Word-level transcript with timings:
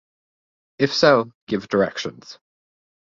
If 0.79 0.95
so, 0.95 1.31
give 1.45 1.67
directions. 1.67 2.39